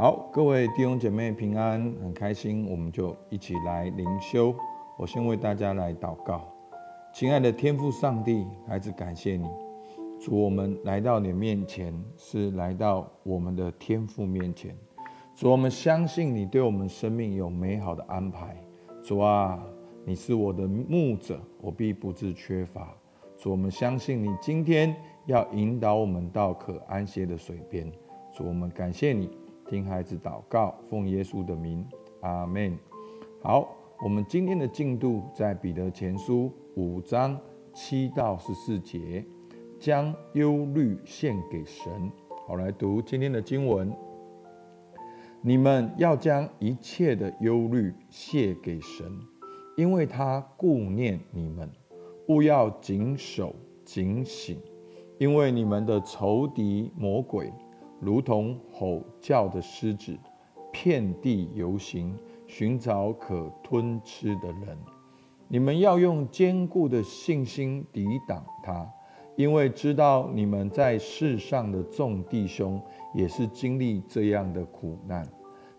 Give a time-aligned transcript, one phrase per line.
[0.00, 4.54] 好，各位弟兄姐妹平安，很开心，我们就一起来灵修。
[4.96, 6.46] 我先为大家来祷告，
[7.12, 9.48] 亲爱的天父上帝，孩子感谢你，
[10.20, 14.72] 主，我们来到你面前，是来到我们的天父面前。
[15.34, 18.56] 主，我们相信你对我们生命有美好的安排。
[19.02, 19.60] 主啊，
[20.04, 22.94] 你是我的牧者，我必不致缺乏。
[23.36, 24.94] 主，我们相信你今天
[25.26, 27.90] 要引导我们到可安歇的水边。
[28.32, 29.28] 主，我们感谢你。
[29.68, 31.86] 听孩子祷告，奉耶稣的名，
[32.22, 32.78] 阿门。
[33.42, 37.38] 好，我们今天的进度在彼得前书五章
[37.74, 39.22] 七到十四节，
[39.78, 42.10] 将忧虑献给神。
[42.46, 43.94] 好，来读今天的经文。
[45.42, 49.06] 你们要将一切的忧虑卸给神，
[49.76, 51.70] 因为他顾念你们。
[52.28, 54.58] 务要谨守警醒，
[55.18, 57.52] 因为你们的仇敌魔鬼。
[58.00, 60.16] 如同吼叫的狮子，
[60.72, 62.16] 遍地游行，
[62.46, 64.76] 寻找可吞吃的人。
[65.48, 68.86] 你们要用坚固的信心抵挡他，
[69.34, 72.80] 因为知道你们在世上的众弟兄
[73.14, 75.26] 也是经历这样的苦难。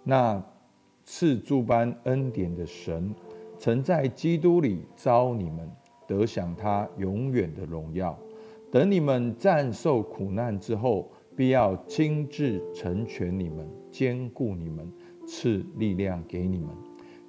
[0.03, 0.43] 那
[1.03, 3.13] 赐诸般恩典的神，
[3.57, 5.71] 曾在基督里召你们，
[6.07, 8.17] 得享他永远的荣耀。
[8.71, 14.91] 等你们暂受苦难之后，必要亲自成全你们，坚固你们，
[15.25, 16.67] 赐力量给你们。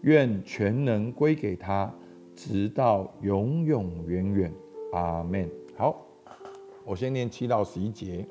[0.01, 1.95] 愿全能归给他，
[2.35, 4.53] 直到永永远远。
[4.91, 5.49] 阿门。
[5.77, 6.05] 好，
[6.85, 8.27] 我先念七到十一节。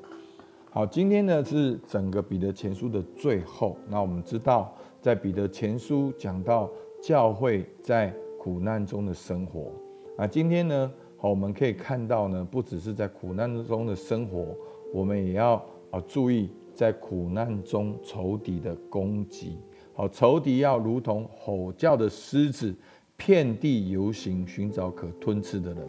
[0.68, 3.78] 好，今天呢是整个彼得前书的最后。
[3.88, 6.70] 那我们知道，在彼得前书讲到
[7.02, 9.72] 教会在苦难中的生活。
[10.18, 14.54] 啊，今天呢，好，我们可以看到呢，不只是在苦难中的生活。
[14.92, 15.54] 我们也要
[15.90, 19.58] 啊注意，在苦难中仇敌的攻击。
[19.92, 22.74] 好，仇敌要如同吼叫的狮子，
[23.16, 25.88] 遍地游行，寻找可吞吃的人。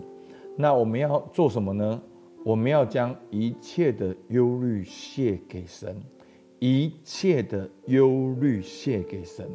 [0.58, 2.02] 那我们要做什么呢？
[2.44, 5.96] 我们要将一切的忧虑卸给神，
[6.60, 9.48] 一切的忧虑卸给神。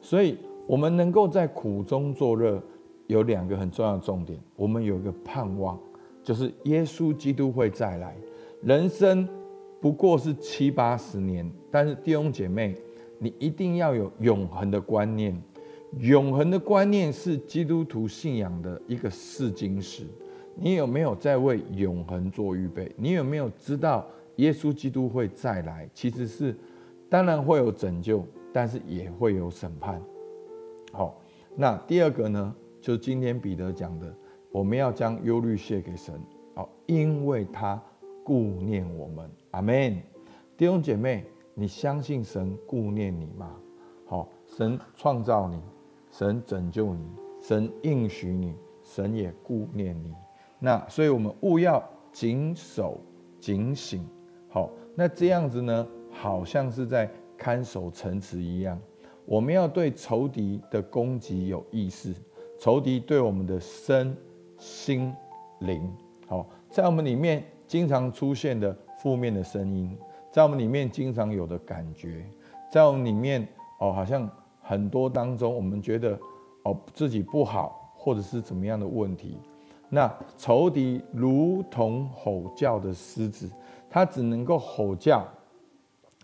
[0.00, 2.62] 所以，我们能够在苦中作乐，
[3.06, 4.38] 有两个很重要的重点。
[4.56, 5.78] 我们有一个盼望，
[6.22, 8.16] 就是耶稣基督会再来。
[8.64, 9.28] 人生
[9.78, 12.74] 不过是七八十年，但是弟兄姐妹，
[13.18, 15.38] 你一定要有永恒的观念。
[15.98, 20.06] 永恒的观念是基督徒信仰的一个试金石。
[20.54, 22.90] 你有没有在为永恒做预备？
[22.96, 25.86] 你有没有知道耶稣基督会再来？
[25.92, 26.56] 其实是，
[27.10, 30.00] 当然会有拯救，但是也会有审判。
[30.90, 31.20] 好，
[31.54, 34.10] 那第二个呢，就是今天彼得讲的，
[34.50, 36.18] 我们要将忧虑卸给神。
[36.54, 37.78] 好，因为他。
[38.24, 40.02] 顾念我们，阿门。
[40.56, 43.54] 弟兄姐妹，你相信神顾念你吗？
[44.06, 45.60] 好，神创造你，
[46.10, 47.06] 神拯救你，
[47.42, 50.14] 神应许你，神也顾念你。
[50.58, 52.98] 那所以，我们务要谨守
[53.38, 54.08] 警醒。
[54.48, 58.80] 好，那这样子呢，好像是在看守城池一样。
[59.26, 62.14] 我们要对仇敌的攻击有意识，
[62.58, 64.16] 仇敌对我们的身
[64.56, 65.14] 心
[65.58, 65.92] 灵，
[66.26, 67.44] 好，在我们里面。
[67.74, 69.98] 经常出现的负面的声音，
[70.30, 72.24] 在我们里面经常有的感觉，
[72.70, 73.44] 在我们里面
[73.80, 74.30] 哦，好像
[74.62, 76.16] 很多当中，我们觉得
[76.62, 79.36] 哦自己不好，或者是怎么样的问题。
[79.88, 80.08] 那
[80.38, 83.50] 仇敌如同吼叫的狮子，
[83.90, 85.26] 它只能够吼叫，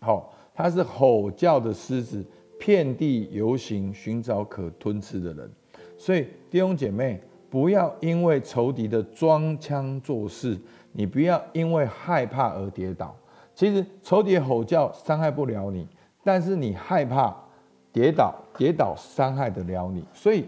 [0.00, 2.24] 好，它是吼叫的狮子，
[2.60, 5.50] 遍地游行，寻找可吞吃的人。
[5.98, 10.56] 所以弟兄姐妹，不要因为仇敌的装腔作势。
[10.92, 13.14] 你不要因为害怕而跌倒。
[13.54, 15.86] 其实仇敌吼叫伤害不了你，
[16.24, 17.36] 但是你害怕
[17.92, 20.04] 跌倒，跌倒伤害得了你。
[20.14, 20.46] 所以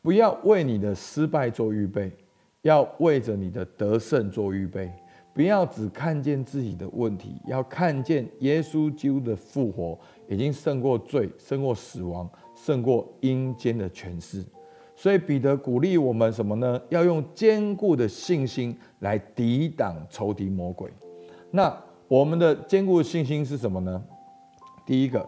[0.00, 2.12] 不要为你的失败做预备，
[2.62, 4.90] 要为着你的得胜做预备。
[5.32, 9.98] 不要只看见自己的问题，要看见耶稣基督的复活
[10.28, 14.44] 已经胜过罪，胜过死亡，胜过阴间的权势。
[15.00, 16.78] 所以彼得鼓励我们什么呢？
[16.90, 20.92] 要用坚固的信心来抵挡仇敌魔鬼。
[21.50, 21.74] 那
[22.06, 24.04] 我们的坚固的信心是什么呢？
[24.84, 25.26] 第一个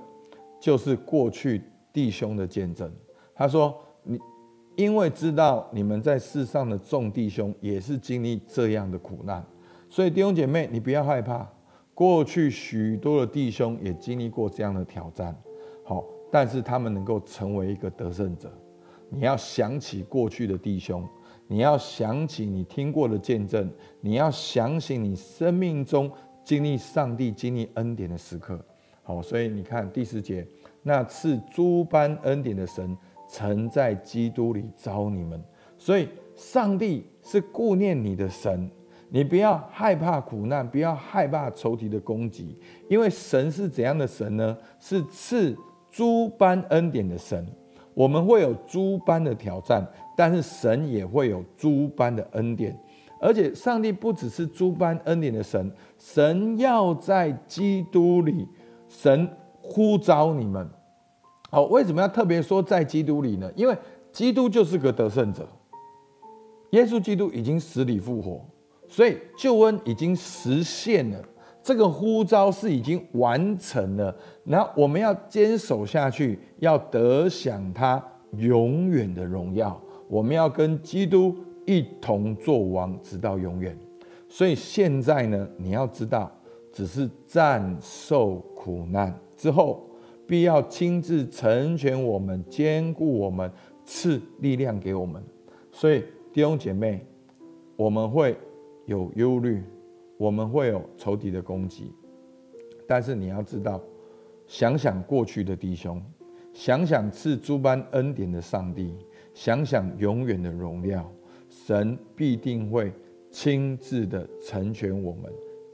[0.60, 2.92] 就是过去弟兄的见证。
[3.34, 3.74] 他说
[4.04, 4.20] ：“你
[4.76, 9.42] 因为知道你们在世上的众弟兄也是经历这样的苦难，
[9.88, 11.48] 所以弟兄姐妹，你不要害怕。
[11.94, 15.34] 过去许多的弟兄也经历过这样的挑战，
[15.82, 18.52] 好，但是他们能够成为一个得胜者。”
[19.14, 21.06] 你要想起过去的弟兄，
[21.46, 23.70] 你要想起你听过的见证，
[24.00, 26.10] 你要想起你生命中
[26.42, 28.58] 经历上帝、经历恩典的时刻。
[29.02, 30.46] 好，所以你看第十节，
[30.82, 32.96] 那赐诸般恩典的神，
[33.28, 35.42] 曾在基督里召你们。
[35.76, 38.70] 所以上帝是顾念你的神，
[39.10, 42.56] 你不要害怕苦难，不要害怕仇敌的攻击，
[42.88, 44.56] 因为神是怎样的神呢？
[44.80, 45.54] 是赐
[45.90, 47.46] 诸般恩典的神。
[47.94, 49.86] 我们会有诸般的挑战，
[50.16, 52.78] 但是神也会有诸般的恩典。
[53.20, 58.48] 而且上帝不只是诸般恩典的神，神要在基督里，
[58.88, 59.28] 神
[59.60, 60.68] 呼召你们。
[61.48, 63.48] 好，为什么要特别说在基督里呢？
[63.54, 63.76] 因为
[64.10, 65.46] 基督就是个得胜者，
[66.70, 68.44] 耶稣基督已经死里复活，
[68.88, 71.22] 所以救恩已经实现了，
[71.62, 74.14] 这个呼召是已经完成了。
[74.44, 78.02] 然后我们要坚守下去，要得享他
[78.38, 79.80] 永远的荣耀。
[80.08, 81.34] 我们要跟基督。
[81.64, 83.78] 一同作王，直到永远。
[84.28, 86.28] 所以现在呢，你要知道，
[86.72, 89.88] 只是暂受苦难之后，
[90.26, 93.48] 必要亲自成全我们，坚固我们，
[93.84, 95.22] 赐力量给我们。
[95.70, 97.06] 所以弟兄姐妹，
[97.76, 98.36] 我们会
[98.86, 99.62] 有忧虑，
[100.22, 101.92] 我们会有仇敌的攻击，
[102.86, 103.80] 但是你要知道，
[104.46, 106.00] 想想过去的弟兄，
[106.52, 108.94] 想想赐诸般恩典的上帝，
[109.34, 111.04] 想想永远的荣耀。
[111.48, 112.92] 神必定会
[113.32, 115.24] 亲自的成全我们，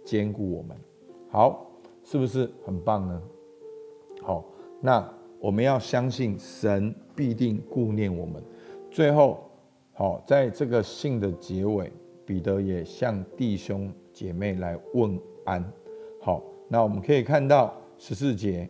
[0.02, 0.74] 坚固我们。
[1.28, 1.70] 好，
[2.02, 3.22] 是不是很棒呢？
[4.22, 4.42] 好，
[4.80, 5.06] 那
[5.40, 8.42] 我们要相信神必定顾念我们。
[8.90, 9.46] 最后，
[9.92, 11.92] 好，在这个信的结尾，
[12.24, 15.65] 彼得也向弟兄姐妹来问安。
[16.20, 18.69] 好，那我们可以看到十四节，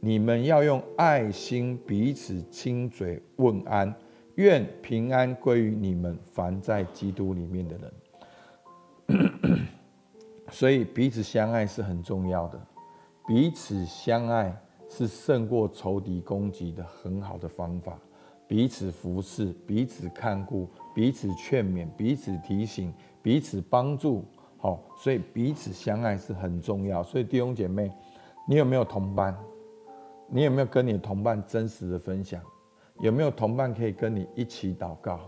[0.00, 3.94] 你们要用爱心彼此亲嘴问安。
[4.34, 7.78] 愿平安归于你们凡在基督里面的
[9.06, 9.60] 人。
[10.50, 12.60] 所以彼此相爱是很重要的，
[13.28, 14.52] 彼此相爱
[14.88, 17.96] 是胜过仇敌攻击的很好的方法。
[18.48, 22.92] 彼此服侍，彼此看顾，彼此劝勉，彼此提醒，
[23.22, 24.24] 彼此帮助。
[24.58, 27.02] 好，所以彼此相爱是很重要。
[27.02, 27.90] 所以弟兄姐妹，
[28.46, 29.36] 你有没有同伴？
[30.28, 32.42] 你有没有跟你同伴真实的分享？
[33.00, 35.20] 有没有同伴可以跟你一起祷告？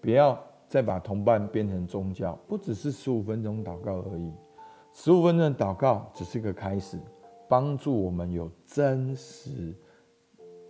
[0.00, 4.32] 不要再把同伴变成宗教，不只是十五分钟祷告而已。
[4.94, 6.98] 十五分钟祷告只是一个开始，
[7.48, 9.74] 帮助我们有真实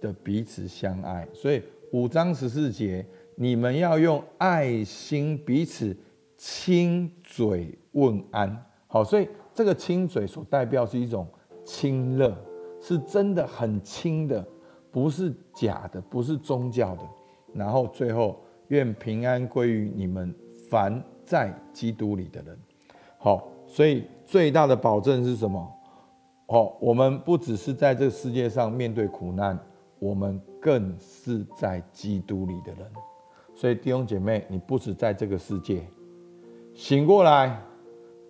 [0.00, 1.28] 的彼此相爱。
[1.32, 3.06] 所以五章十四节，
[3.36, 5.96] 你们要用爱心彼此
[6.42, 8.64] 亲嘴问安。
[8.87, 11.28] 好，所以这个亲嘴所代表是一种
[11.66, 12.34] 亲热，
[12.81, 14.42] 是真的很亲的。
[14.90, 17.02] 不是假的，不是宗教的。
[17.52, 20.34] 然后最后，愿平安归于你们
[20.70, 22.58] 凡在基督里的人。
[23.19, 25.70] 好，所以最大的保证是什么？
[26.46, 29.58] 好，我们不只是在这个世界上面对苦难，
[29.98, 32.90] 我们更是在基督里的人。
[33.54, 35.87] 所以弟兄姐妹，你不止在这个世界，
[36.80, 37.60] 醒过来，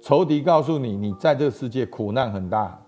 [0.00, 2.84] 仇敌告诉你，你在这个世界苦难很大。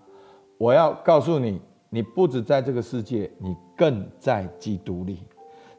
[0.57, 1.61] 我要告诉你。
[1.89, 5.19] 你不止在这个世界，你更在基督里。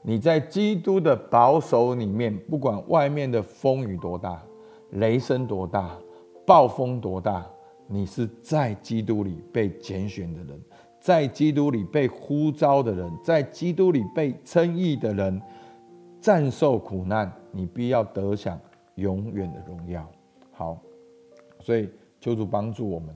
[0.00, 4.42] 你在基督的保守里面，不管外面的风雨多大，
[4.92, 5.90] 雷声多大，
[6.46, 7.44] 暴风多大，
[7.86, 10.58] 你是在基督里被拣选的人，
[10.98, 15.42] 在基督里被呼召的人，在基督里被称义的人，
[16.22, 18.58] 战胜苦难，你必要得享
[18.96, 20.08] 永远的荣耀。
[20.52, 20.78] 好，
[21.60, 21.88] 所以
[22.20, 23.14] 求主帮助我们。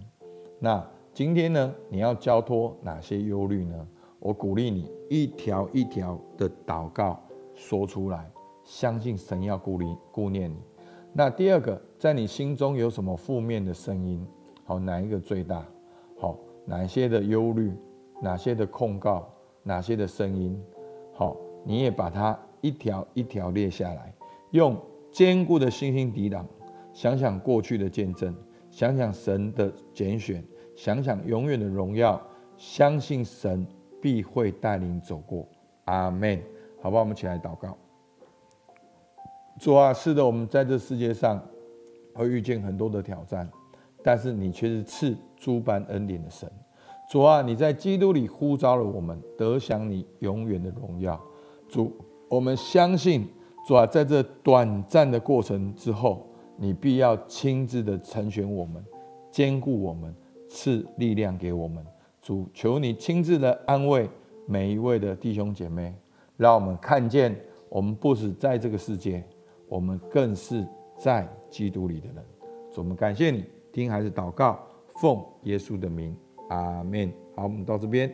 [0.59, 0.85] 那。
[1.15, 3.89] 今天呢，你要交托哪些忧虑呢？
[4.21, 7.19] 我鼓励你一条一条的祷告
[7.57, 8.31] 说出来，
[8.63, 10.57] 相信神要顾虑顾念你。
[11.13, 14.25] 那第二个，在你心中有什么负面的声音？
[14.65, 15.67] 好，哪一个最大？
[16.21, 17.73] 好，哪些的忧虑？
[18.23, 19.29] 哪些的控告？
[19.65, 20.63] 哪些的声音？
[21.15, 24.15] 好，你也把它一条一条列下来，
[24.53, 24.77] 用
[25.19, 26.47] 坚固的信心抵挡。
[26.93, 28.33] 想想过去的见证，
[28.71, 30.45] 想想神的拣选。
[30.77, 32.23] 想想永远的荣耀，
[32.57, 33.67] 相信神
[34.01, 35.45] 必会带领走过。
[35.87, 36.41] 阿门。
[36.81, 37.77] 好吧，我们起来祷告。
[39.59, 41.45] 主啊，是的，我们在这世界上
[42.15, 43.51] 会遇见很多的挑战，
[44.05, 46.49] 但是你却是赐诸般恩典的神。
[47.11, 51.21] 主啊，你在基督里呼召了我们，得享你永远的荣耀。
[51.69, 51.93] 主，
[52.29, 53.27] 我们相信，
[53.69, 58.83] 主啊，在这短暂的过程之后，你必要亲自的成全我们，
[59.31, 60.15] 坚固我们。
[60.49, 61.85] 赐力量给我们，
[62.23, 64.09] 主，求你亲自的安慰
[64.47, 65.95] 每一位的弟兄姐妹，
[66.39, 69.23] 让我们看见，我们不止在这个世界，
[69.69, 72.25] 我们更是在基督里的人。
[72.73, 74.59] 主，我们感谢你，听孩子祷告，
[74.95, 76.17] 奉耶稣的名，
[76.49, 77.13] 阿门。
[77.37, 78.11] 好，我们到这边。